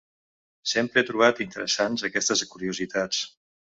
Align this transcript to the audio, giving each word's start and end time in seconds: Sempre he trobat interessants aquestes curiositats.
Sempre 0.69 1.01
he 1.03 1.07
trobat 1.11 1.43
interessants 1.47 2.07
aquestes 2.09 2.43
curiositats. 2.55 3.21